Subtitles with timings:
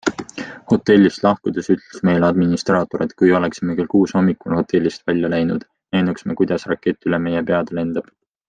[0.71, 6.29] Hotellist lahkudes ütles meile administraator, et kui oleksime kell kuus hommikul hotellist välja läinud, näinuks
[6.31, 8.15] me, kuidas rakett üle meie peade lendab.